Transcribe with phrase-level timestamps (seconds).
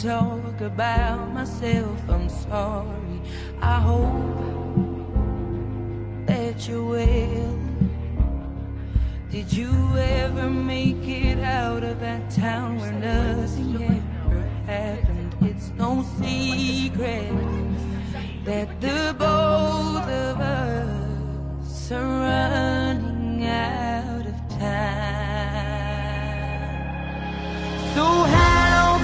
[0.00, 2.00] Talk about myself.
[2.08, 3.20] I'm sorry.
[3.60, 4.38] I hope
[6.26, 7.58] that you will.
[9.30, 15.34] Did you ever make it out of that town where nothing ever happened?
[15.42, 17.30] It's no secret
[18.44, 25.40] that the both of us are running out of time.
[27.94, 28.99] So hello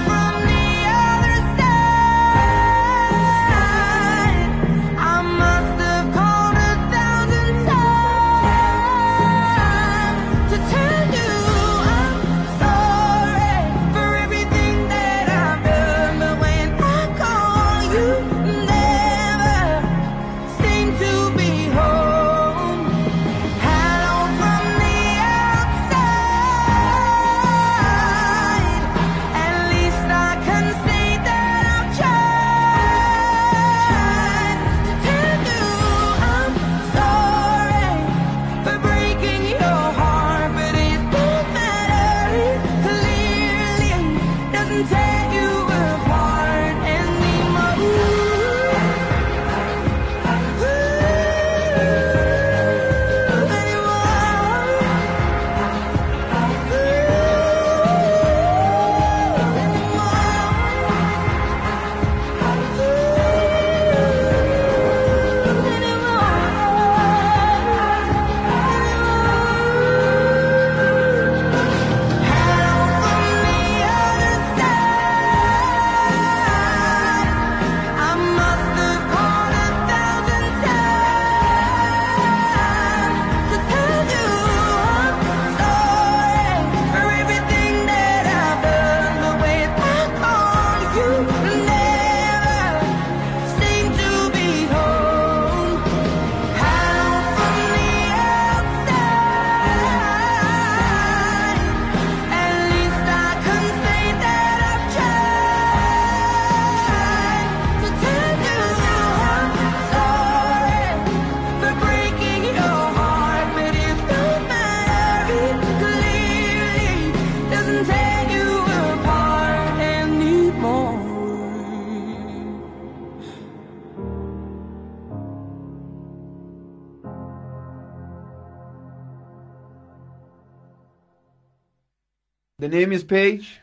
[132.77, 133.59] name is Paige.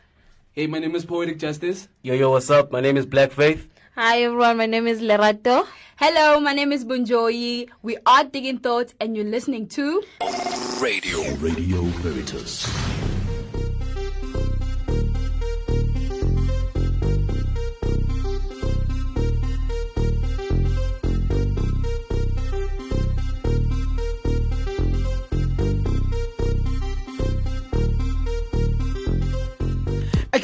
[0.53, 1.87] Hey, my name is Poetic Justice.
[2.03, 2.73] Yo, yo, what's up?
[2.73, 3.69] My name is Black Faith.
[3.95, 5.69] Hi everyone, my name is Lerato.
[5.97, 7.69] Hello, my name is Bunjoyi.
[7.83, 10.03] We are Digging Thoughts, and you're listening to
[10.81, 11.23] Radio.
[11.37, 13.04] Radio Veritas.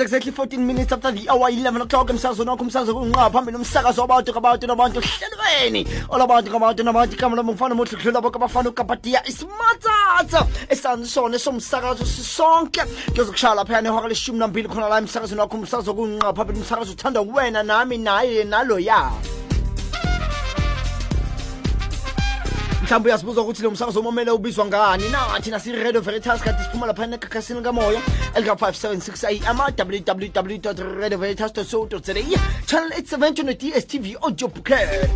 [0.00, 2.08] It's exactly 14 minutes after the hour 11 o'clock.
[2.08, 7.52] Umsakazo nokho umsakazo kunqa phambili umsakazo wabantu ngabantu nabantu hlelo emgaqweni olabantu ngabantu nabantu lami
[7.52, 12.80] ngifana muhle kudlula bonke abafana ukapatiya isimatsatsa esanisona esomsakazo sisonke
[13.12, 17.62] kuyozokushaya laphayana ihora leshumi nambili khona la emsakazweni wakho umsakazo kunqa phambili umsakazo uthanda wena
[17.62, 19.39] nami naye naloya
[22.90, 25.04] mhlawumbe uyazibuza ukuthi lo msakazo omamele ubizwa ngani?
[26.00, 28.00] Veritas kade siphuma ekhakhasini kamoya
[28.34, 31.62] elika-576 am www radio veritas za
[32.66, 35.10] channel 870 no-dstv audio bouquet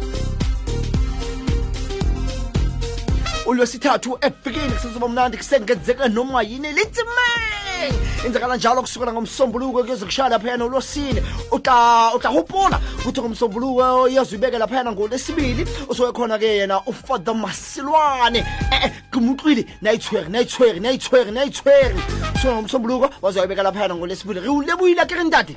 [3.46, 7.94] olwesithathu efikini kusezoba mnandi kusengenzeka noma yini litsimeng
[8.26, 15.66] enzakala njalo kusukela ngomsombuluko kuyoze kushaya laphayana olwesine utahuphula kuthi ngomsombuluko iyazoyibeke laphayana ngolwesibili.
[15.88, 18.38] Usuke khona-ke yena ufather masilwane.
[18.72, 22.00] E-e gumutlwile nayithweri nayithweri nayithweri nayithweri.
[22.34, 24.40] Usuke ngomsombuluko wazoyibeka laphayana ngolwesibili.
[24.40, 25.56] Re ulebuyile akere ntate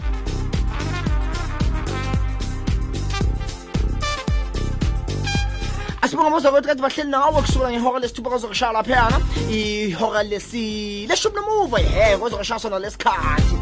[6.08, 9.20] asibonga mozakwethi kade bahleli nawe kusukela ngehora lesithupha kwazokushaya laphayana
[9.52, 13.56] ihora lesi leshumi nomuva he kwazokushaya sona lesikhathi.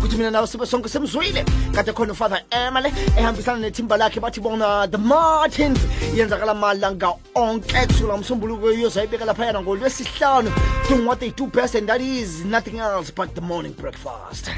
[0.00, 1.44] Kuthi mina nawe sibe sonke semzwile.
[1.74, 5.78] Kade khona ufather emale ehambisana nethimba lakhe bathi bona the martins
[6.16, 7.86] yenzakala malanga onke.
[7.86, 10.50] Kusukela ngomsombuluko iyozayibeka laphayana ngolwesihlanu.
[10.88, 14.50] Doing what they do best and that is nothing else but the morning breakfast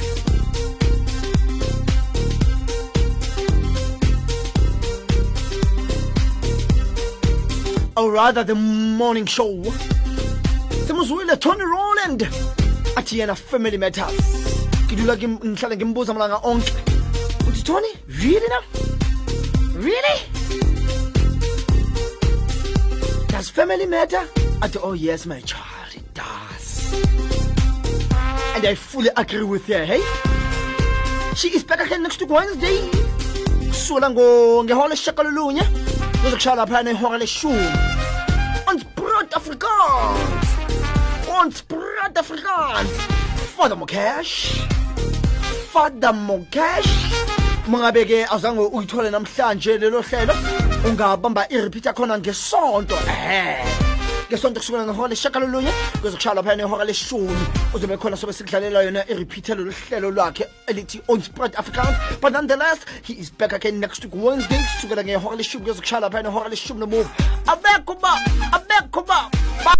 [7.97, 9.63] or rather the morning show.
[10.87, 12.23] Semuzwile tony roland.
[12.97, 14.15] Athi yena family matters.
[14.87, 16.73] Ngidlula ngihlale ngimbuza malanga onke.
[17.47, 17.89] Uthi tony
[18.23, 18.63] really now?
[19.75, 20.19] Really?
[23.29, 24.27] Does family matter?
[24.63, 26.93] Athi oh yes my child it does.
[28.55, 30.03] And i fully agree with her hey?
[31.35, 32.79] She is back again next week wednesday
[33.85, 35.63] kusukela ngehola lesishakalolunye
[36.25, 37.69] kuzokushaya laphayana ihora leshumi.
[38.67, 40.49] Ons brood afrikaans.
[41.29, 42.91] Ons brood afrikaans.
[43.57, 44.35] Father mocash
[45.73, 46.91] father mocash
[47.69, 50.35] mangabe-ke awuzange uyithole namhlanje lelo hlelo.
[50.89, 52.97] Ungabamba irepeat yakhona ngesonto.
[53.09, 53.94] Ehe
[54.35, 59.73] ngesonto kusukela ngehola lesishakalolunye kuzokushaya laphayana ihora leshumi uzobe khona sobe sikudlalela yona irepeat lolu
[59.73, 61.97] hlelo lwakhe elithi onspread afrikaans.
[62.21, 66.49] But nonetheless he is back again next week wednesday kusukela ngehora leshumi kuyozokushaya laphayana ihora
[66.49, 67.11] leshumi nomuva
[67.47, 68.19] abekho ba
[68.53, 69.31] abekho ba
[69.65, 69.77] ba-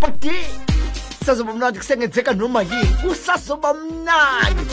[0.00, 0.32] badi
[1.26, 4.64] sazoba mnandi kusengenzeka noma yini kusazoba mnandi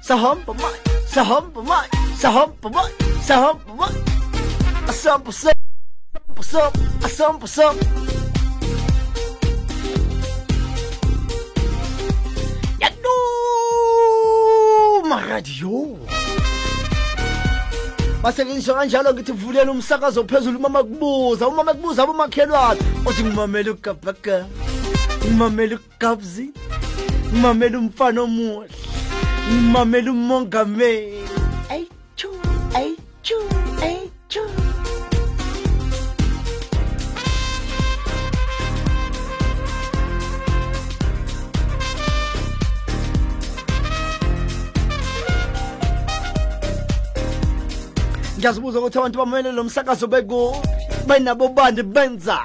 [0.00, 0.80] sahamba manje
[1.14, 1.90] sahamba manje
[2.20, 2.94] sahamba manje
[3.26, 4.00] sahamba manje
[4.88, 6.72] asamba samba samba
[7.04, 7.84] asamba samba
[12.80, 13.06] yanuma
[15.28, 15.98] radio
[18.22, 22.80] basebenziswa kanjalo ngithi vulela umsakazo phezulu uma kubuza uma kubuza abomakhelwane.
[23.06, 24.46] Othi ngimamele ugabhaga
[25.24, 26.50] ngimamele ugabzi
[27.32, 28.70] ngimamele umfana omuhle
[29.48, 31.28] ngimamele umongameli.
[31.70, 32.30] Ayichu
[32.74, 33.65] ayichu
[48.46, 50.54] ngiyazibuza ukuthi abantu bamele lo msakazo beku
[51.06, 52.38] benabo bandi benza.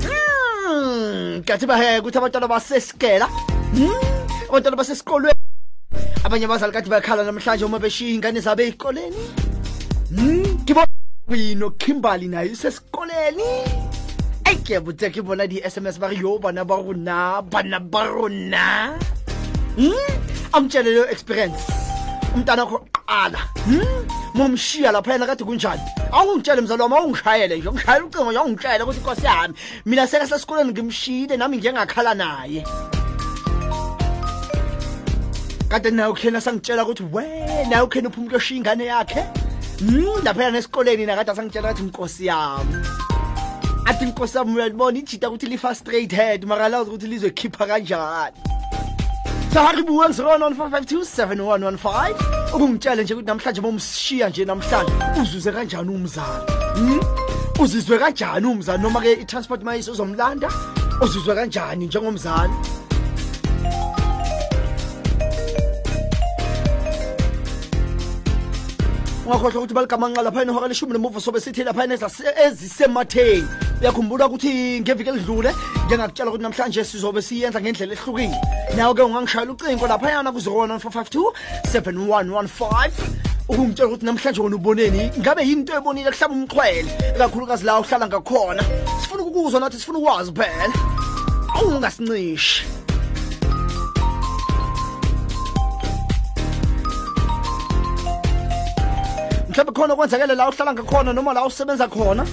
[0.00, 3.28] Hmm, kathi baheke ukuthi abantwana basesikela
[3.76, 4.00] Hmm,
[4.48, 5.38] abantwana basesikolweni.
[6.24, 9.22] Abanye abazali kade bayakhala namhlanje uma beshiya iy'ngane zabo ey'koleni.
[10.08, 13.44] Hmm, ngibona kimberly nayo isesikoleni
[14.48, 16.80] eyi kiyabutse ke bona di-sms ba yo bana ba
[17.42, 18.96] bana ba rona
[19.76, 21.68] Hmm, experience.
[22.34, 23.40] Umntana wakho qala
[24.34, 25.82] momshiya laphayana kade kunjani?
[26.12, 27.68] Awungitshele mzali wami awungishayele nje.
[27.68, 29.54] Ungishayele ucingo nje awungitshele ukuthi inkosi yami
[29.86, 32.64] mina sekasesikoleni ngimshiyile nami ngiyengakhala naye.
[35.68, 39.24] Kade naye ukhena sangitshela ukuthi wena ukhena uphuma kuyoshiya ingane yakhe?
[39.80, 42.74] Mm, laphayana esikoleni nakade asangitshela kathi nkosi yami.
[43.86, 44.98] Athi nkosi yami uyalibona?
[44.98, 48.36] Ijita ukuthi li-frustrated mara lazi ukuthi lizokhipha kanjani.
[49.58, 52.14] saharibu 011527115
[52.54, 54.92] ukungitshele nje ukuthi namhlanje bomsishiya nje namhlanje.
[55.22, 56.46] Uzuze kanjani umzala
[57.62, 60.48] uzizwe kanjani umzala noma ke i-transport mayise uzomlanda?
[61.02, 62.50] Uzizwe kanjani njengomzala
[69.28, 73.44] ungakhohlwa ukuthi baligamanqa laphayana ihora leshumi nemuva sobe sithi laphayana ezase- ezisematheni.
[73.80, 75.52] Uyakhumbula ukuthi ngeviki elidlule
[75.86, 78.36] ngengakutshela ukuthi namhlanje sizobe siyenza ngendlela ehlukile.
[78.76, 81.32] Nawe-ke ungangishayela ucingo laphayana ku-01452
[81.68, 82.90] 7115
[83.48, 88.62] ukungitshela ukuthi namhlanje uboneni ngabe yinto ebonile umxhwele kakhulukazi la uhlala ngakhona.
[89.02, 90.72] Sifuna ukukuzwa nathi sifuna ukwazi phela
[99.58, 102.26] mhlawumbe khona okwenzakele la uhlala ngakhona noma la usebenza khona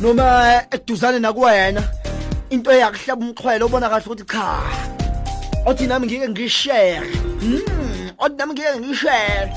[0.00, 1.82] noma eduzane nakuwena
[2.50, 4.62] into eyakuhlaba umxhwele ubona kahle ukuthi cha
[5.66, 7.10] othi nami ngike ngishere
[7.42, 9.52] mm othi nami ngike ngishere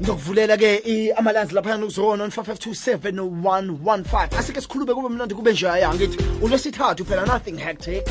[0.00, 7.56] ngizokuvulela-ke amalanzi laphayana kuzona 5527115 asike sikhulume kube mnandi kube njaya ngithi ulwesithathu phela nothing
[7.56, 8.06] hectic.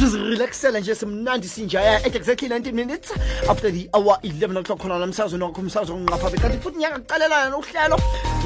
[0.00, 3.12] Sizirelaxele nje simnandi sinjaya at exactly 19 minutes
[3.48, 7.96] after the hour 11 o'clock khona namsakazo nokho umsakazo onqaphabe kanti futhi nyaka kuqalelana nohlelo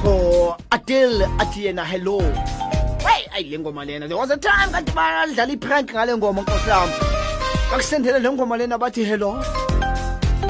[0.03, 2.19] ngo-adil athi yena hello.
[3.07, 4.09] Hey ayi le ngoma lena.
[4.09, 6.71] There was a time kanti badlala iprank ngale ngoma nkosi
[7.71, 9.39] bakusendele le ngoma lena bathi hello.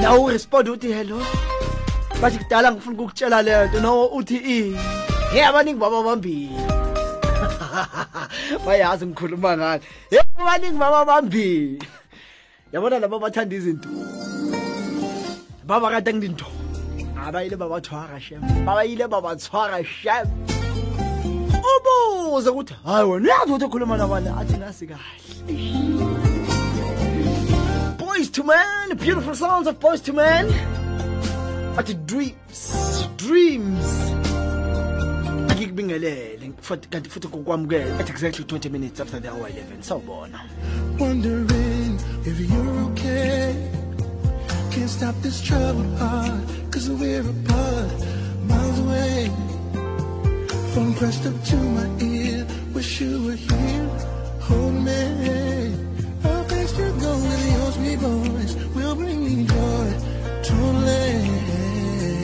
[0.01, 1.21] Nawe urespond uthi hello.
[2.21, 3.79] Bathi kudala ngifuna ukukutshela le nto.
[3.79, 4.77] No uthi ini
[5.35, 6.64] ye abaningi baba bambili
[8.65, 9.83] bayazi ngikhuluma ngani.
[12.73, 13.89] Yabona laba bathanda izinto.
[17.25, 17.57] Abayile
[18.19, 18.41] shem.
[18.65, 20.27] Babayile shem.
[21.65, 25.03] Ubuze ukuthi hayi wena uyazi ukuthi ukhuluma nabani athi nasi kahle.
[27.97, 30.45] Boyz II Men beautiful sounds of Boyz II Men
[31.77, 33.87] athi dreams dreams.
[35.55, 36.34] Ngikubingelele
[36.89, 40.39] kanti futhi kokwamukela at exactly 20 minutes after the hour 11 sawubona
[40.99, 43.55] wondering if you're okay.
[44.71, 47.99] Can't stop this trouble heart, cause we're apart,
[48.43, 49.31] miles away.
[50.73, 53.87] Phone pressed up to my ear, wish you were here,
[54.41, 55.75] hold me.
[56.23, 59.87] How fast you're going, the me boys will bring me joy,
[60.43, 61.07] truly.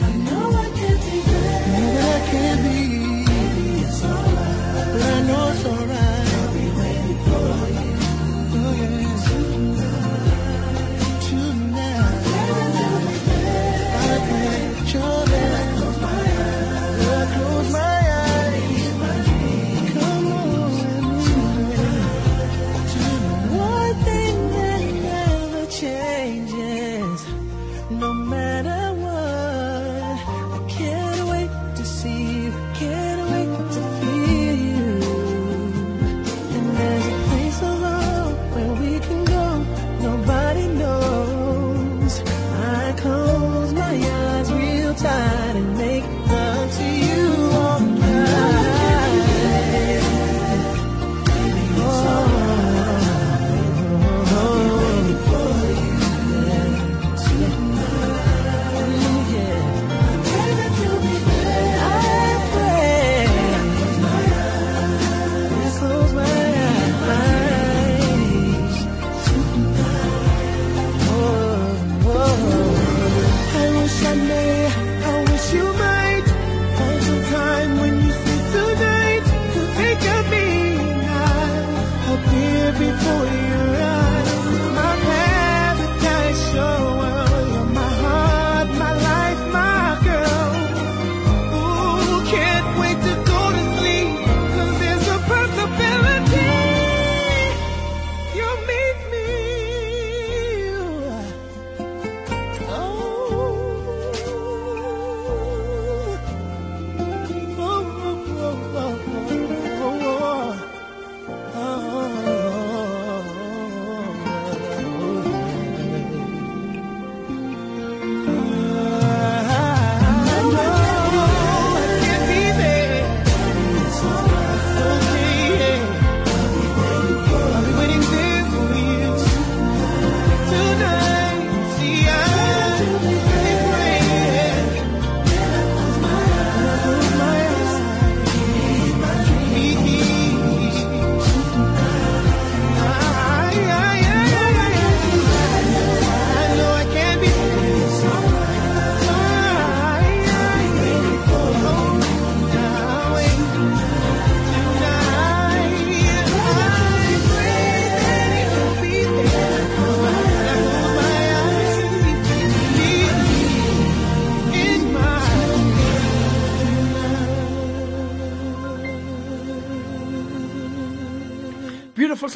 [0.08, 1.60] I know I can't be there,
[1.94, 2.81] that I can't be.
[5.52, 5.81] But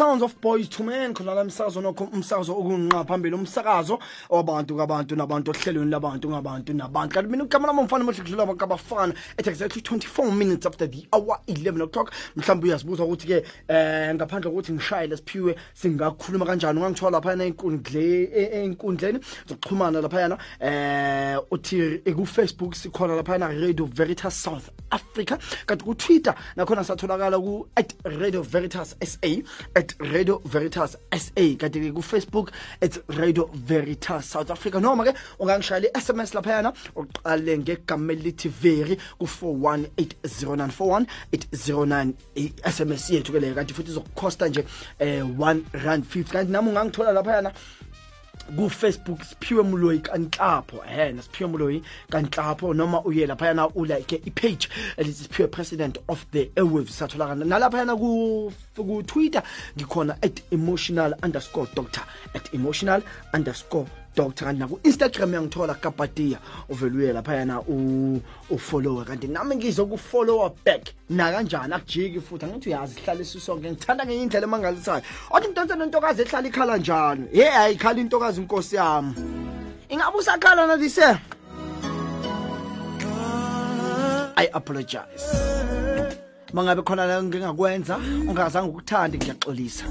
[0.06, 3.98] sounds of Boyz II Men khona la umsakazo nokho umsakazo okunqa phambili umsakazo
[4.30, 7.14] wabantu kabantu nabantu ohlelweni labantu ngabantu nabantu.
[7.14, 8.46] Kanti mina ugama lami umfana kudlula
[9.36, 12.12] at exactly 24 minutes after the hour 11 o'clock.
[12.36, 16.78] Mhlawumbe uyazibuza ukuthi ke eh ngaphandle kokuthi ngishaye lesiphiwe singakhuluma kanjani?
[16.78, 18.30] Ungangithola lapha enkundle
[18.62, 25.36] enkundleni zokuxhumana lapha yana eh uthi Facebook sikhona lapha yana Radio Veritas South Africa.
[25.66, 27.66] Kanti Twitter nakhona satholakala ku
[28.04, 29.42] @Radio Veritas SA
[29.75, 31.54] at radio veritas s a.
[31.56, 34.80] Kanti-ke kufacebook at radio veritas south africa.
[34.80, 43.54] Noma-ke ungangishayela i-sms laphayana uqale ngegama elithi veri ku-41 80941 809 i-sms yethu ke leyo
[43.54, 44.64] kanti futhi izokukhosta nje
[44.98, 47.52] eh, um 1 rand 50 kanti nami ungangithola laphayana
[48.56, 50.84] kufacebook siphiwe muloyi kanhlapho.
[50.88, 56.98] Ehena siphiwe muloyi kanhlapho noma uye laphayana ulike ipage elithi siphiwe president of the airwaves.
[56.98, 57.96] Satholakala nalaphayana
[58.76, 59.42] kutwitter
[59.76, 62.02] ngikhona at emotional underscore doctor
[62.34, 63.02] at emotional
[63.34, 63.86] underscore
[64.16, 68.20] doctor kanti naku Instagram yangithola kapatia uveluye lapha yana u
[68.50, 70.94] ufollow kanti nami ngizokufollow back.
[71.11, 72.44] Na kanjani akujiki futhi.
[72.44, 75.02] Angithi uyazi ihlala isisonke ngithanda ngenye indlela emangalisayo.
[75.30, 79.14] Othi mntantsa nentokazi ehlala ikhala njalo hey ayikhala intokazi inkosi yami.
[79.88, 81.18] Ingabe usakhala na dise
[84.37, 85.26] i apologize.
[86.52, 87.96] Mangabe khona la ngingakwenza
[88.28, 89.85] ungazange ukuthande ngiyaxolisa.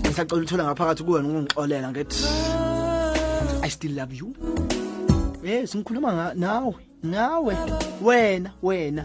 [0.00, 2.63] Ngisacela uthola ngaphakathi kuwena ungixolela ngithi
[3.64, 4.34] I still love you.
[5.42, 7.56] Eh, yes, ngikhuluma nawe, nawe,
[8.02, 9.04] wena, wena.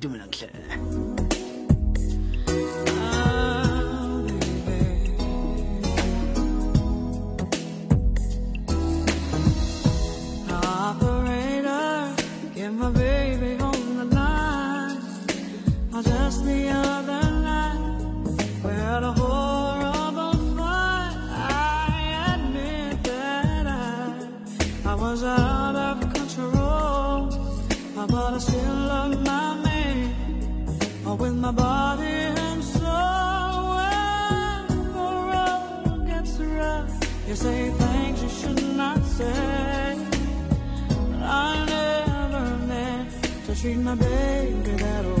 [0.00, 0.93] Dumela ngihle.
[28.06, 30.14] But I still love my man
[31.18, 33.76] with my body and soul.
[33.76, 36.92] When the road gets rough,
[37.28, 39.98] you say things you should not say.
[40.88, 43.10] But I never meant
[43.46, 45.13] to treat my baby that way.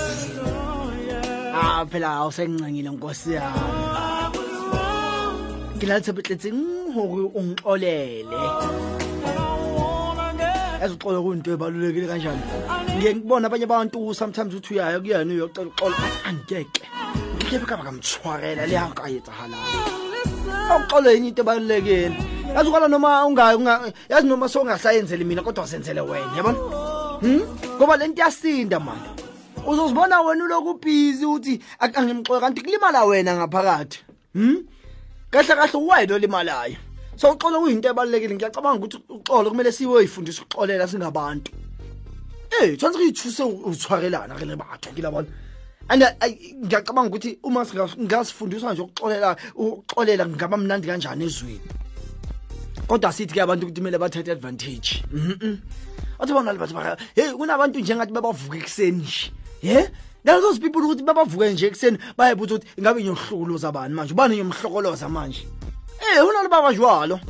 [1.55, 3.45] Ah phela awusengincengile nkosi yami.
[3.45, 8.41] I was wrong, ke na le tshepetletseng hore o nxolele
[10.81, 12.43] yazi kuyinto ebalulekile kanjani
[12.97, 15.95] ngiye ngibona abanye abantu sometimes uthi uyaya kuyena uxolo
[16.29, 16.83] angeke
[17.37, 17.85] ngikebe kaba
[21.11, 22.17] yenye into ebalulekile
[22.55, 23.27] yazi ukala noma
[24.27, 24.49] noma
[25.25, 26.84] mina kodwa wasenzele wena yabona
[27.21, 27.43] Hmm?
[27.77, 29.09] ngoba lento iyasinda mani
[29.67, 33.99] uzozibona wena uloku ubhizi uthi "Ak- angimxoxe kanti kulimala wena ngaphakathi
[34.35, 34.65] Hmm?
[35.31, 36.77] kahle kahle uwena olimalayo
[37.17, 41.53] so uxolo kuyinto ebalulekile ngiyacabanga ukuthi uxolo kumele siyoyifundisa ukuxolela singabantu
[42.63, 45.27] Eh, tshwanetse re ithuse ho tshwarelana re le batho ke la bona.
[45.91, 46.03] And
[46.63, 51.61] ngiyacabanga ukuthi uma singa- ngasifundiswa nje ukuxolela ukuxolela ngaba mnandi kanjani ezweni.
[52.87, 55.03] Kodwa sithi ke abantu ukuthi kumele bathathe advantage.
[55.13, 55.59] Mhm.
[56.19, 59.33] Athi bona le batho ba hey kunabantu njengathi babavuka ekseni nje.
[59.63, 59.89] Ye?
[60.25, 64.13] Now those people ukuthi babavuke nje ekseni bayebuza ukuthi ingabe ngiyohlukuluza bani manje?
[64.13, 65.47] Ubani ngiyomhlokoloza manje?
[66.01, 67.21] Eh, unalo baba jwalo.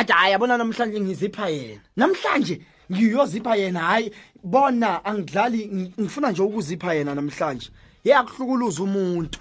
[0.00, 2.60] athi hayi yabona namhlanje ngizipha yena namhlanje
[2.92, 4.12] ngiyozipha yena hayi
[4.42, 7.70] bona angidlali ng- ngifuna nje ukuzipha yena namhlanje
[8.04, 9.38] ye akuhlukuluza umuntu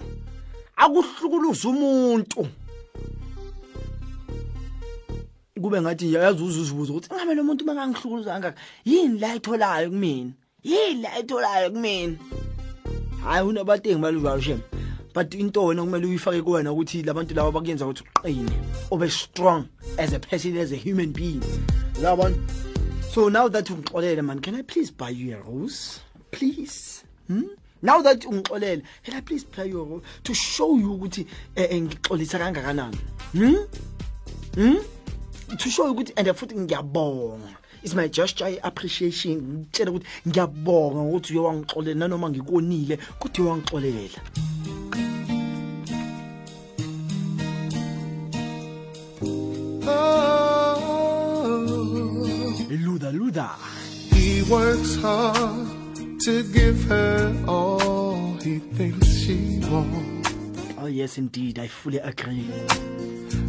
[0.76, 2.48] akuhlukuluza umuntu
[5.62, 8.60] kube ngathi yazi uzuzibuza ukuthi ngabe lo muntu mangangihlukuluza kangaka?
[8.86, 10.32] Yini la itholayo kumina?
[10.64, 12.18] Yini la itholayo kumina?
[13.24, 14.62] Hayi unabantu engibalujalo shem
[15.14, 18.52] but into wena kumele uyifake kuwena ukuthi labantu laba bakuyenza ukuthi uqine
[18.92, 19.66] ube strong
[19.98, 21.42] as a person as a human being.
[22.00, 22.36] Uyabona?
[23.12, 26.00] So now that ungixolele man can i please buy you a rose?
[26.32, 27.04] Please.
[27.28, 27.44] Hmm?
[27.82, 31.82] now that ungixolele can i please buy you a rose to show you ukuthi eh,
[31.82, 32.98] ngixolisa kangakanani?
[33.32, 33.56] Hmm?
[34.56, 34.78] hmm?
[35.58, 37.56] To show you ukuthi and futhi ngiyabonga.
[37.84, 39.42] It's my gesture appreciation.
[39.42, 44.20] Ngitshela ukuthi ngiyabonga ukuthi uye wangixolela nanoma ngikonile kodwa uye wangixolela.
[49.92, 50.76] Oh,
[52.70, 53.50] luda luda.
[54.12, 55.68] He works hard
[56.20, 60.34] to give her all he thinks she wants,
[60.78, 61.58] oh yes indeed.
[61.58, 62.46] I fully agree.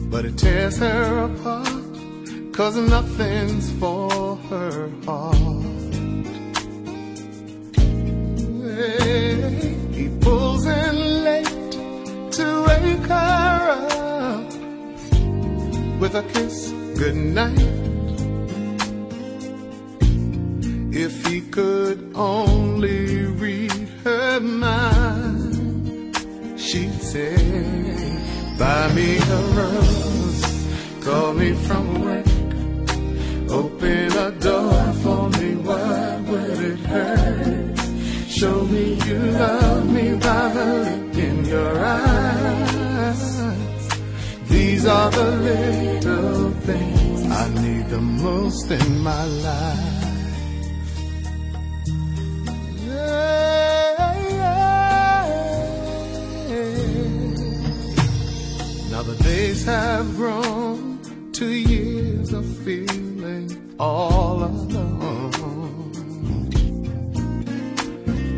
[0.08, 1.89] But it tears her apart,
[2.52, 5.36] cause nothing's for her heart.
[8.76, 11.72] Hey, He pulls in late
[12.38, 13.60] to wake her
[14.34, 14.52] up
[16.00, 17.58] with a kiss goodnight.
[20.92, 23.72] If he could only read
[24.04, 26.16] her mind,
[26.58, 27.36] she'd say,
[28.58, 30.42] Buy me a rose,
[31.04, 32.26] call me from work,
[33.81, 37.79] open a door for me, what would it hurt?
[38.29, 43.23] Show me you love me by the look in your eyes.
[44.49, 49.97] These are the little things I need the most in my life.
[58.90, 60.99] Now the days have grown
[61.33, 65.81] to years of feeling all alone.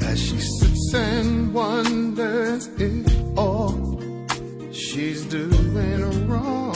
[0.05, 4.01] As she sits and wonders if all
[4.71, 6.73] she's doing wrong.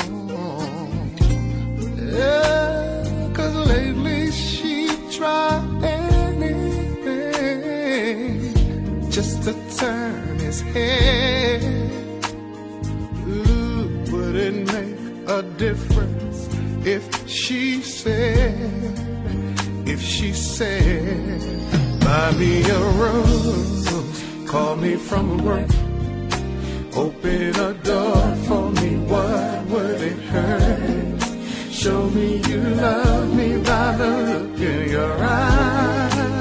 [1.97, 6.83] Yeah, cause lately she tried anything
[9.13, 11.63] just to turn his head.
[13.29, 14.99] Ooh, would it make
[15.29, 16.16] a difference
[16.87, 18.55] if she said,
[19.85, 21.41] if she said,
[22.01, 23.89] buy me a rose,
[24.47, 25.69] call me from work,
[26.95, 31.23] open a door for me, what would it hurt?
[31.73, 36.37] Show me you love me by the look in your eyes.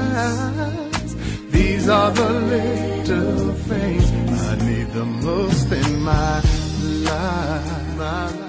[1.50, 4.10] These are the little things
[4.52, 6.40] I need the most in my
[7.10, 8.45] life.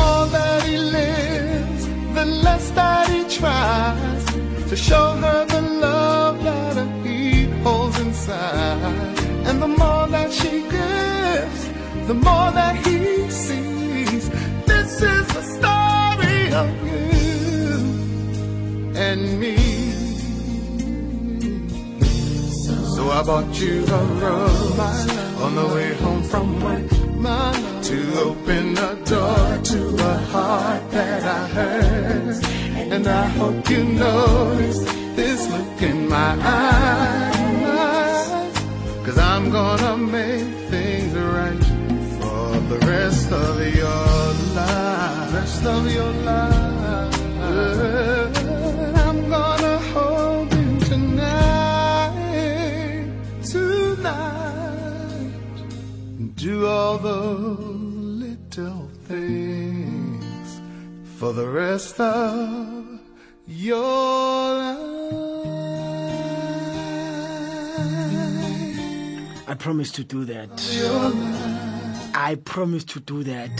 [0.00, 1.82] More that he lives,
[2.18, 4.24] the less that he tries
[4.70, 9.18] to show her the love that he holds inside.
[9.48, 11.60] And the more that she gives,
[12.10, 12.98] the more that he
[13.44, 14.24] sees.
[14.70, 17.74] This is the story of you
[19.06, 19.56] and me.
[22.94, 24.78] So I bought you a rose
[25.44, 31.46] on the way home from work to open a door to a heart that I
[31.48, 32.44] heard.
[32.92, 34.84] And I hope you notice
[35.16, 37.40] this look in my eyes.
[39.04, 41.64] Cause I'm gonna gonna make things right
[42.18, 45.34] for the rest of your life.
[45.34, 46.80] Rest of your life.
[56.20, 60.60] Do all the little things
[61.18, 63.00] for the rest of
[63.46, 64.68] your life.
[69.48, 70.50] I promise to do that.
[72.14, 73.50] I promise to do that.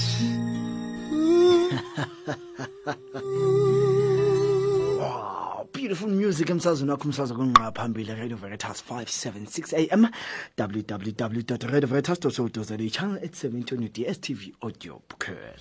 [2.84, 3.96] wow,
[5.90, 10.08] beautiful music emsazweni wakho umsazwe kunqa phambili radio veritas 576 am
[10.58, 12.30] www.radioveritas co
[12.62, 15.58] za channel 870 on your dstv audio bouquet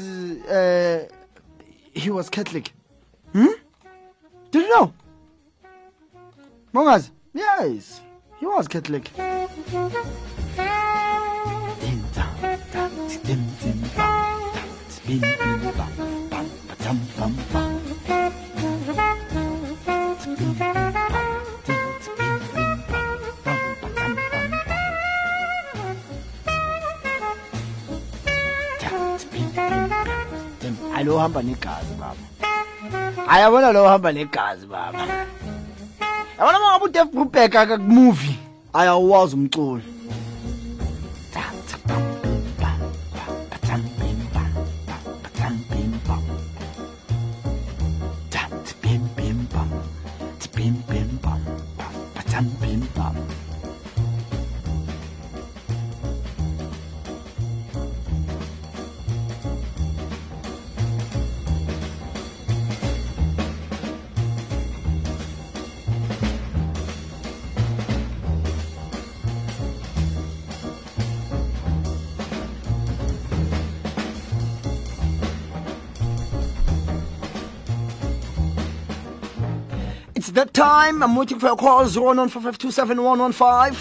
[0.47, 1.07] uh,
[1.93, 2.71] he was Catholic?
[3.33, 3.47] Hmm?
[4.49, 4.93] Did you know?
[6.73, 7.11] Mongazi?
[7.33, 8.01] Yes,
[8.41, 9.11] he was Catholic.
[31.11, 32.15] Uhamba negazi baba
[34.11, 35.05] negazi baba
[36.41, 38.35] yabona mangaba udef brubeck akakumovie
[38.73, 39.83] ayawazi umculi
[80.91, 81.03] time.
[81.03, 83.75] I'm waiting for your calls 014527115.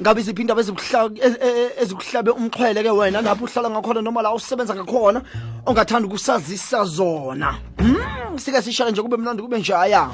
[0.00, 4.34] Ngabe iziphi indaba ezikuhla- ez- ez- ezikuhlabe umxhwele ke wena lapho uhlala ngakhona noma la
[4.34, 5.22] usebenza ngakhona
[5.66, 7.58] ongathanda ukusazisa zona.
[7.78, 10.10] Hmm, sike sishale nje kube mnandi kube njaya.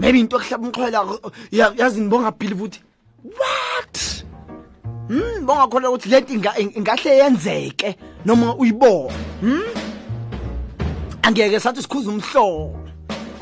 [0.00, 0.98] Maybe into okuhlaba umxhwele
[1.50, 2.80] ya- yazi ngibonga believe ukuthi
[3.24, 4.24] what?
[5.08, 9.12] Hmm, bonga khona ukuthi lento inga- ingahle yenzeke noma uyibone.
[9.40, 9.62] Hmm?
[11.22, 12.76] Angeke sathi sikhuza umhlobo.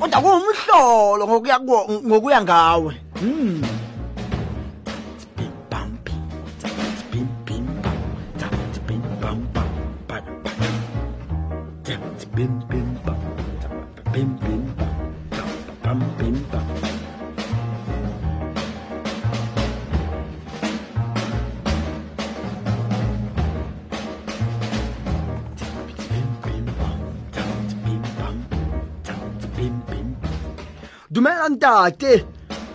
[0.02, 2.94] 我大哥唔熟咯，我一个人，我我一个人教喂。
[3.20, 3.62] 嗯。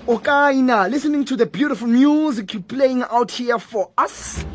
[0.08, 4.46] Okaina, listening to the beautiful music you're playing out here for us.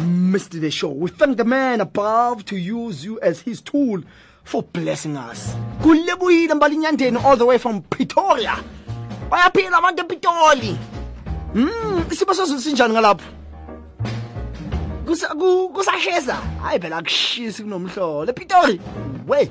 [0.00, 0.58] Mr.
[0.60, 0.88] The Show.
[0.88, 4.02] We thank the man above to use you as his tool
[4.42, 5.54] for blessing us.
[5.82, 8.56] Kulebuyile mbalinyandeni all the way from Pretoria.
[9.30, 10.76] Bayaphila abantu ePitoli.
[11.52, 13.24] Hmm, isimo sezulu sinjani ngalapho?
[15.06, 16.34] Kusa ku- kusashesa.
[16.62, 18.32] Hayi phela akushisi kunomhlolo.
[18.32, 18.80] ePitori.
[19.26, 19.50] We.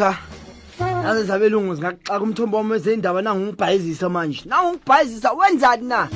[0.00, 0.18] cha
[1.02, 6.08] naze zabelungu zingaxaka umthombo wami wezindaba nangungibhayizisa manje nangungibhayizisa wenzani na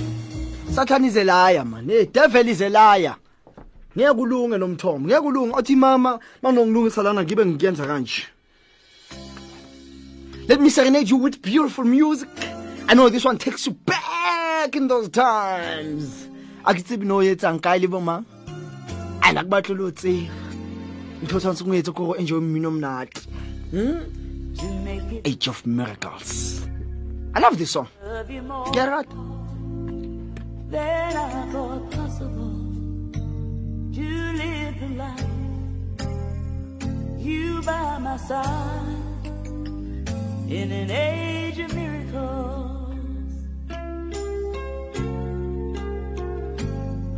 [0.75, 3.17] sathane izelaya man hey devil izelaya
[3.97, 8.23] ngeke kulunge nomthombo ngeke kulunge othi mama manongilungisa lana ngibe ngiyenza kanje
[10.47, 12.29] Let me serenade you with beautiful music.
[12.87, 16.29] I know this one takes you back in those times.
[16.65, 18.25] Akitsibi no yetsa nkaile bo mang.
[19.23, 20.29] Ana kubatlolo tse.
[21.23, 23.27] Ntho tshwantse go etsa go enjoy mmino mnate.
[23.75, 24.07] Hmm?
[25.25, 26.65] Age of Miracles.
[27.35, 27.89] I love this song.
[28.73, 29.09] Get right.
[30.71, 31.51] Then
[31.91, 32.55] possible
[33.95, 34.79] to live
[37.19, 39.27] you by my side
[40.49, 42.95] in an age of miracles.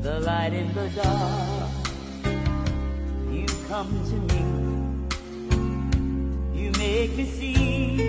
[0.03, 1.71] The light in the dark,
[3.31, 4.65] you come to me.
[6.87, 8.06] Make me see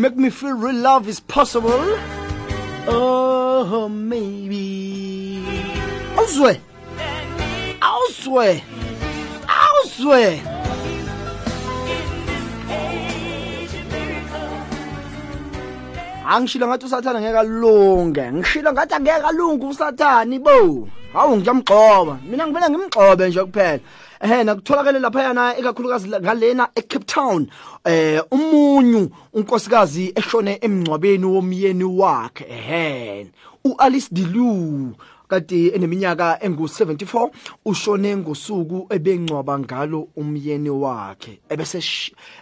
[0.00, 1.84] make me feel real love is possible.
[2.88, 5.44] Oh, maybe.
[6.16, 6.58] Awuzwe.
[7.80, 8.62] Awuzwe.
[9.46, 10.46] Awuzwe.
[16.30, 22.70] angishilo ngathi usathane ngeke alunge ngishilo ngathi angeke alunge usathani bo hawu ngiyamgcoba mina ngivele
[22.70, 23.80] ngimgcobe nje kuphela
[24.20, 27.46] ehe nakutholakele lapha yana ikakhulukazi ngalena eCape Town
[27.84, 32.44] eh umunyu unkosikazi eshone emngcwabeni womyeni wakhe.
[32.48, 33.26] Ehe
[33.64, 34.94] uAlice Dilu
[35.28, 37.30] kade eneminyaka engu74
[37.64, 41.40] ushone ngosuku ebengcwaba ngalo umyeni wakhe.
[41.48, 41.80] Ebese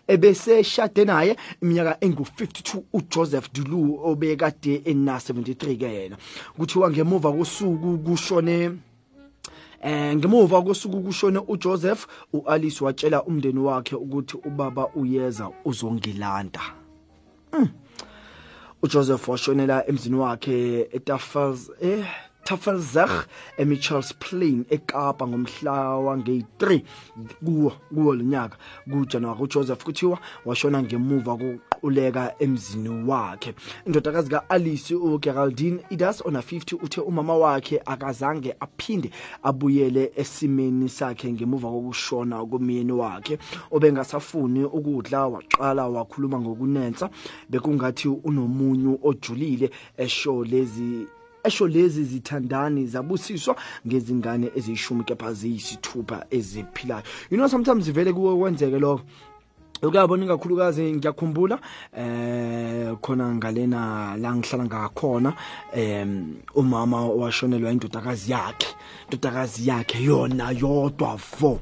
[0.09, 6.17] ebese shade naye iminyaka engu52 uJoseph Dulu obekade ena 73 ke yena.
[6.57, 8.71] Kuthiwa ngemuva kosuku kushone
[9.83, 16.61] Eh ngemuva kosuku kushone uJoseph uAlice watshela umndeni wakhe ukuthi ubaba uyeza uzongilanda.
[17.53, 17.69] Mm.
[18.83, 22.07] uJoseph washonela emzini wakhe eTafels eh
[22.45, 23.11] Tafelzag
[23.59, 26.81] eMichells Plain eKapa ngomhla wange3
[27.45, 28.57] kuwo kuwo lonyaka
[28.91, 33.55] kuJanuary uJoseph kuthiwa washona ngemuva kokuquleka emzini wakhe.
[33.87, 39.11] Indodakazi kaAlice uGeraldine Idas ona 50 uthe umama wakhe akazange aphinde
[39.43, 43.39] abuyele esimeni sakhe ngemuva kokushona komyeni wakhe.
[43.71, 47.11] Obengasafuni ukudla waqala wakhuluma ngokunensa
[47.51, 51.07] bekungathi unomunyu ojulile esho lezi
[51.45, 57.03] esho lezi zithandani zabusiswa ngezingane eziyishumi kepha ziyisithupha eziphilayo.
[57.31, 59.03] You know sometimes vele kuwe kwenzeke lokho.
[59.83, 61.59] Ukuyabona kakhulukazi ngiyakhumbula
[61.97, 65.33] eh khona ngalena la ngihlala ngakhona
[65.73, 68.75] em umama washonelwa indodakazi yakhe
[69.05, 71.61] indodakazi yakhe yona yodwa vo.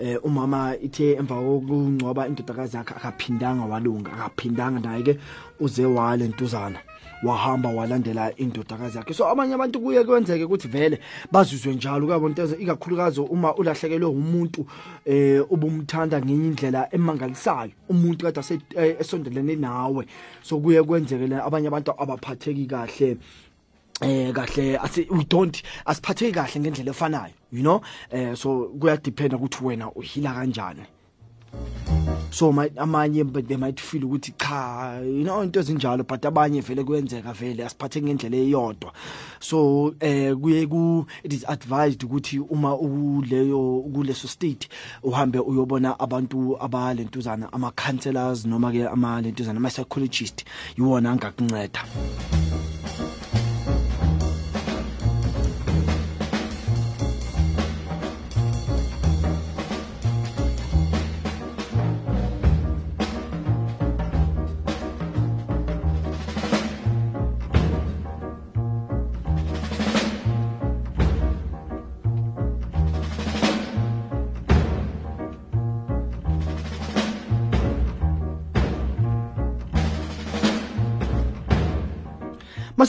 [0.00, 5.18] Eh umama ithe emva kokungcoba indodakazi yakhe akaphindanga walunga akaphindanga naye ke
[5.60, 6.78] uze wale ntuzana.
[7.22, 9.14] Wahamba walandela indodakazi yakhe.
[9.14, 11.00] So abanye abantu kuye kwenzeke ukuthi vele
[11.32, 14.66] bazizwe njalo kuyabona ikakhulukazi uma ulahlekelwe umuntu
[15.04, 18.40] eh ubumthanda ngenye indlela emangalisayo umuntu kade
[19.00, 20.06] esondelene nawe.
[20.42, 23.16] So kuye kwenzeke abanye abantu abaphatheki kahle
[24.00, 27.80] eh kahle asi we don't asiphatheki kahle ngendlela efanayo you know?
[28.10, 30.86] Eh so kuya depend ukuthi wena uhila kanjani.
[32.30, 37.32] So amanye they might feel ukuthi cha you know into ezinjalo but abanye vele kuyenzeka
[37.32, 38.92] vele asiphathe ngendlela eyodwa.
[39.40, 44.68] So eh kuye ku it is advised ukuthi uma ukuleyo kuleso state
[45.02, 50.44] uhambe uyobona abantu abalentuzana ama counselors noma ke ama lentuzana ama psychologist
[50.76, 52.39] yiwona angakunceda.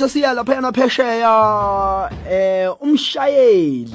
[0.02, 3.94] Mase siya lapha na phesheya eh umshayeli.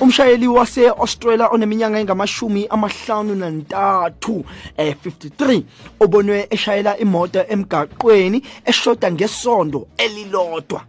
[0.00, 4.44] Umshayeli wase Australia oneminyaka engamashumi amahlanu nantathu
[4.76, 5.62] eh 53
[6.00, 10.84] obonwe eshayela imoto emgaqweni eshoda ngesondo elilodwa.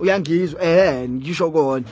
[0.00, 1.84] Uyangizwa eh ngisho kona.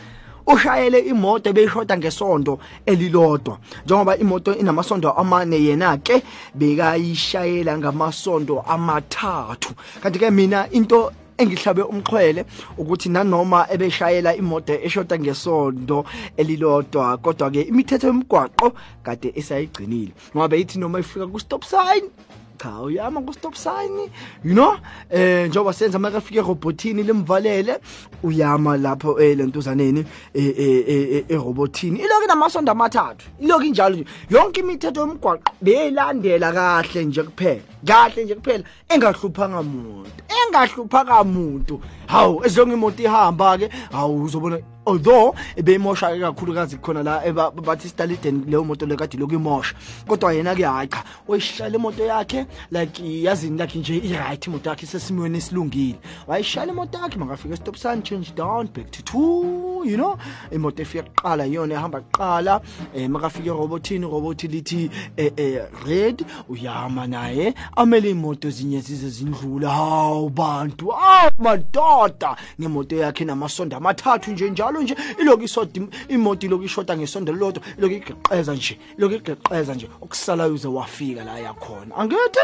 [0.48, 3.58] Ushayele imoto beyishoda ngesondo elilodwa.
[3.84, 6.22] Njengoba imoto inamasondo amane yena ke
[6.54, 9.74] bekayishayela ngamasondo amathathu.
[10.02, 12.44] Kanti ke mina into engihlabe umxhwele
[12.78, 16.04] ukuthi nanoma ebeshayela imoto eshoda ngesondo
[16.36, 18.72] elilodwa kodwa ke imithetho yomgwaqo
[19.02, 20.12] kade esayigcinile.
[20.36, 22.10] Ngoba ithi noma ifika ku stop sign
[22.58, 24.10] cha uyama ku stop sign
[24.44, 24.76] you know?
[25.10, 27.80] Eh njoba senza makafike robotini lemvalele
[28.22, 30.04] uyama lapho eh lentuzaneni
[30.34, 33.26] eh eh robotini iloku namasondo amathathu.
[33.40, 34.04] Iloku injalo nje.
[34.30, 37.62] Yonke imithetho yomgwaqo beyilandela kahle nje kuphela.
[37.86, 38.64] Kahle nje kuphela.
[38.88, 47.02] Engahluphanga umuntu engahluphanga umuntu hawu ezonke imoto ihamba ke hawu uzobona although ebeyimosha kakhulukazi khona
[47.02, 49.74] la bathi Staliden leyo moto lekade lokuyimosha
[50.06, 54.70] kodwa yena ke hayi cha uyishayela imoto yakhe like yazini like nje i right imoto
[54.70, 55.98] yakhe sesimweni esilungile.
[56.26, 60.16] Wayishayela imoto yakhe makafika stop sign change down back to 2 you know?
[60.50, 62.60] Imoto efika kuqala iyona ehamba kuqala.
[62.94, 67.54] Eh makafika robotini robot lithi eh red uyama naye.
[67.76, 74.50] Amele imoto zinye zize zindlula hawu bantu ah madog ishoda ngemoto yakhe namasondo amathathu nje
[74.50, 74.96] njalo nje.
[75.20, 77.62] Iloku isoda imoto iloku ishoda ngesondo lodwa.
[77.78, 79.88] Iloku igeqeza nje iloku igeqeza nje.
[80.00, 82.40] Okusalayo uze wafika la yakhona angithi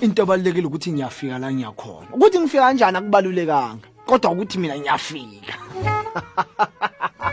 [0.00, 3.86] into ebalulekile ukuthi ngiyafika la ngiyakhona ukuthi ngifika kanjani akubalulekanga.
[4.06, 5.54] Kodwa ukuthi mina ngiyafika.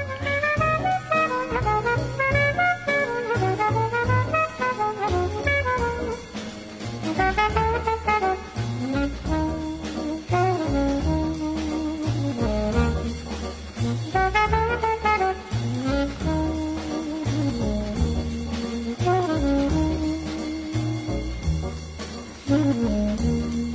[22.49, 23.68] Mm-hmm.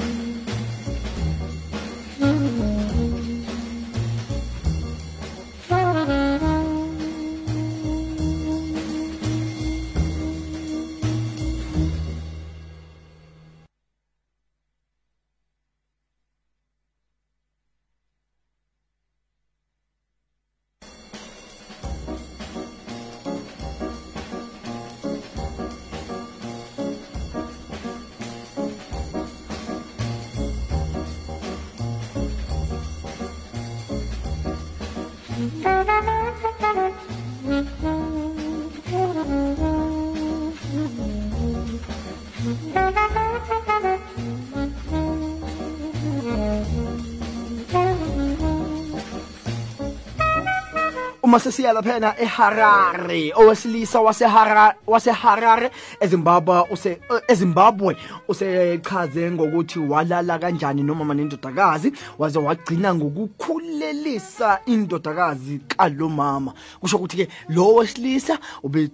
[51.35, 55.71] Uma sesiya laphana eHarare owesilisa waseHarare waseHarare
[56.01, 57.97] eZimbabwe use eZimbabwe
[58.29, 66.55] usechaze ngokuthi walala kanjani noma nendodakazi waze wagcina ngokukhulelisa indodakazi kalomama.
[66.81, 68.91] Kusho ukuthi ke lo wesilisa ube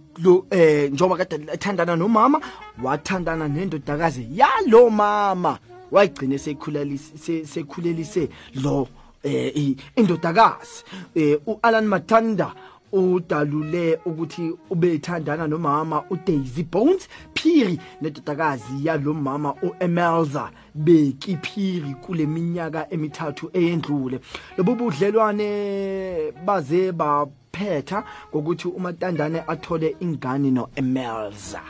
[0.51, 2.41] eh njoba kade ethandana nomama
[2.83, 5.59] wathandana nendodakazi yalomama.
[5.93, 8.89] Wayigcine sekhulelise sekhulelise lo
[9.23, 12.55] eh indodakazi eh uAlan Matanda
[12.93, 23.51] udalule ukuthi ubethandana nomama uDaisy Bones Phiri nedodakazi yalomama uEmelza Beki Phiri kule minyaka emithathu
[23.53, 24.21] eyendlule
[24.59, 31.61] lobu budlelwane baze baphetha ngokuthi uMatandane athole ingane noEmelza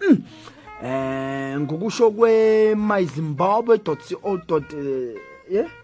[0.00, 0.22] Mm.
[0.84, 4.40] eh ngokusho kwe myzimbabwe.co.
[4.76, 5.25] yeah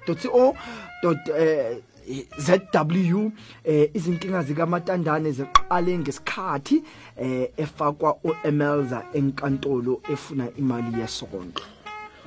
[0.06, 0.56] .co
[2.38, 3.30] ZW
[3.64, 6.84] eh izinkinga zika Matandane ziqale ngesikhathi
[7.16, 11.62] eh efakwa uEmelza enkantolo efuna imali yesondlo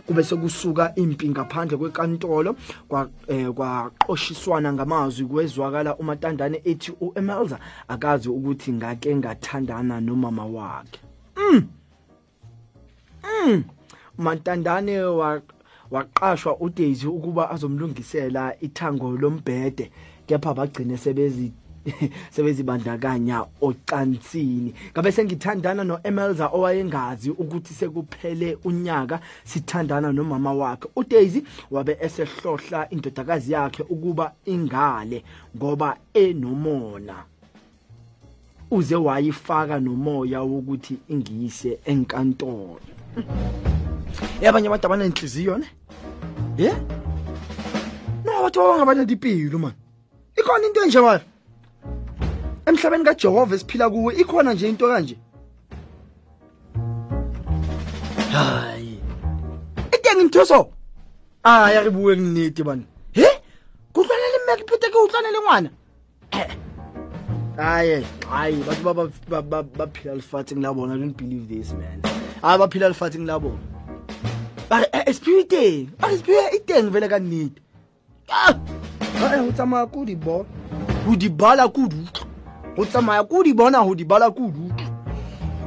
[0.06, 2.56] kube sekusuka impi ngaphandle kwenkantolo
[2.88, 11.00] kwa eh, kwaqoshiswana ngamazwi kwezwakala uMatandane ethi uEmelza akazi ukuthi ngake ngathandana nomama wakhe.
[11.38, 11.68] Mm.
[14.18, 15.42] Mantandane wa
[15.96, 19.92] waqashwa uDaisy ukuba azomlungisela ithango lombhede
[20.28, 21.52] kepha bagcine sebezi
[22.34, 24.74] sebezibandakanya ocansini.
[24.92, 30.88] Ngabe sengithandana noEmelza owayengazi ukuthi sekuphele unyaka sithandana nomama wakhe.
[30.96, 35.24] uDaisy wabe esehlohla indodakazi yakhe ukuba ingale
[35.58, 37.24] ngoba enomona.
[38.72, 42.80] Uze wayifaka nomoya wokuthi ingiyise enkantolo.
[44.48, 45.68] abanye abantu abanenhliziyo ne?
[46.58, 46.72] Ye?
[48.24, 49.76] No bathi babangabanentipilo mani
[50.38, 51.22] ikhona into enje bayo
[52.66, 55.18] emhlabeni kajehova esiphila kuwe ikhona nje into kanje?
[58.32, 59.00] Hayi.
[59.96, 60.70] Iteng nthoso
[61.44, 63.28] aya re bueng nnete bane he?
[63.94, 65.70] Ke utlwanele mme kephete ke utlwanele ngwana?
[66.32, 66.50] Eh.
[67.58, 68.94] Aye hayi batho
[69.78, 72.02] ba phela lefatsheng la bona don't believe this man.
[72.42, 73.75] Hayi ba phela lefatsheng la bona
[74.70, 77.62] bare eh, eh, espire iteng a ah, espire iteng e vele ka nnete.
[78.30, 78.54] Ah!
[79.22, 80.46] Ah, eh, go tsamaya ko di bona
[81.06, 82.26] go di bala ko di utlwa
[82.76, 84.90] go tsamaya ko di bona go di bala ko di utlwa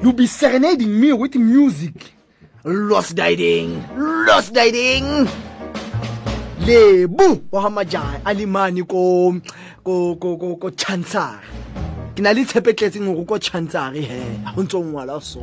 [0.03, 2.15] you be serenading me with music.
[2.65, 3.83] Lost diding
[4.27, 5.27] lost diding.
[6.67, 9.33] Lebu wa ga majaha a le mane ko
[10.77, 11.39] chancellor
[12.19, 14.19] ke na le tshepetletseng e gore ko tšhantseare he
[14.55, 15.39] go ntse o ngwala so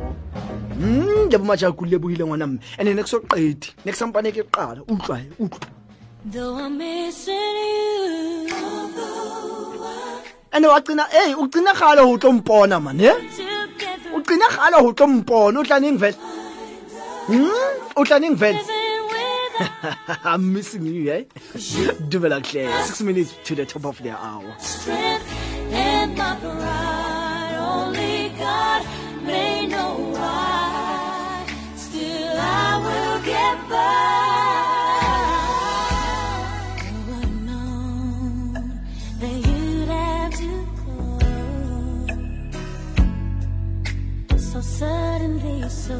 [0.76, 4.44] mm ke bomatšha kulebogile ngwana mme and ne ke so qete ne ke sampane ke
[4.52, 5.72] qala utlwae utlwa
[10.52, 13.08] and-e wagcina e ugcina gale go tlo mpona mane
[14.12, 16.18] ugcina gale go tlo mpona o tlaneng vele
[17.32, 18.60] hmm, o tlaneng vele
[20.24, 21.24] I'm missing you, eh?
[22.10, 24.54] Dumela Claire, six minutes to the top of their hour.
[24.58, 25.55] Strength.
[25.72, 27.56] And my pride.
[27.58, 28.82] Only God
[29.24, 31.46] may know why.
[31.76, 33.18] Still, I will.
[33.32, 33.84] goodbye.
[36.84, 38.52] Who would've known
[39.20, 40.50] that you'd have to
[40.84, 40.98] go
[44.38, 45.96] so suddenly, so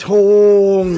[0.00, 0.96] get on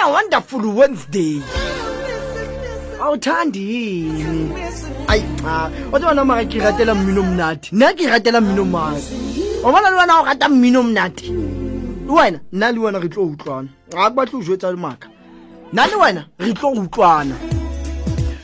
[0.00, 1.40] a wonderful wednesday.
[3.00, 4.52] Awuthandi yini?
[5.08, 9.14] Ayi cha o tseba nna ke ratela mmino monate nna ke ratela mmino mate
[9.64, 11.26] o bona le wena o rata mmino monate
[12.06, 13.68] le wena nna le wena re tlo utlwana.
[13.90, 15.08] Ga ke batle o jetsa maka
[15.72, 16.24] nna le wena?
[16.38, 17.34] Re tlo utlwana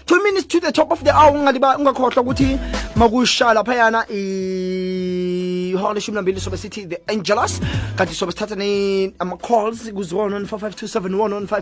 [0.06, 2.58] two minutes to the top of the hour ungakhohlwa ukuthi
[2.96, 4.06] makusha laphayana
[5.84, 7.60] ihora leshumi nambili sobe sithi the angelus.
[7.96, 8.56] Kanti sobe sithatha
[9.20, 10.46] ama-calls ku-0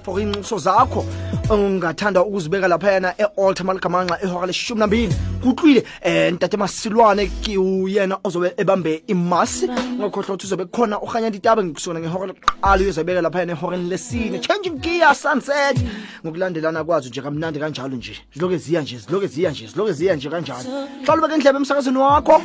[0.03, 1.05] for inxuso zakho
[1.51, 8.55] ungathanda ukuzibeka laphayana e-alter maligamanxa ihora leshumi nambili kutlwile um ntate masilwane ke uyena ozobe
[8.57, 9.67] ebambe imasi.
[9.67, 14.39] Ungakhohlwa ukuthi uzobe khona uhanya ditaba ngikusona ngehora lokuqala uyozebeka laphayana ehoreni lesine.
[14.39, 15.77] Changing gear sunset.
[16.25, 18.17] Ngokulandelana kwazo nje kamnandi kanjalo nje.
[18.35, 20.89] Ziloke ziya nje ziloke ziya nje ziloke ziya nje kanjalo.
[21.05, 22.43] Hlala ubeke indlebe emsakazweni wakho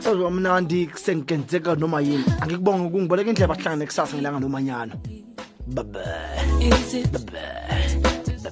[0.00, 2.24] sazi wamnandi sengenzeka noma yini?
[2.40, 4.94] Angikubonga ukungiboleka indleba ahlangane kusasa ngelanga nomanyana
[5.68, 7.22] bye bye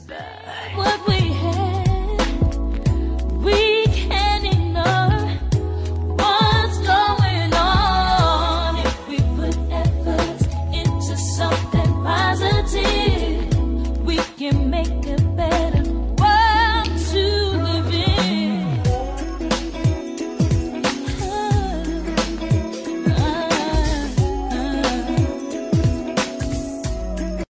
[0.08, 1.65] bye what we